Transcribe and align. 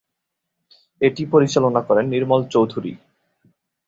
এটি 1.01 1.23
পরিচালনা 1.33 1.81
করেন 1.87 2.05
নির্মল 2.07 2.41
চৌধুরী। 2.45 2.91